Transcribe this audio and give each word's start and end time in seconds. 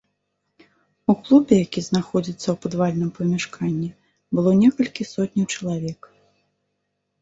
У 1.13 1.15
клубе, 1.27 1.53
які 1.65 1.79
знаходзіцца 1.89 2.43
ў 2.49 2.55
падвальным 2.65 3.09
памяшканні, 3.21 3.89
было 4.37 4.59
некалькі 4.67 5.03
сотняў 5.15 5.45
чалавек. 5.57 6.15